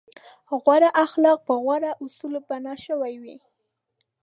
[0.63, 3.37] غوره اخلاق په غوره اصولو بنا شوي وي.